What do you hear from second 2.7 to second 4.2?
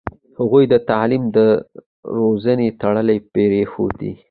تړلې پرېښودې.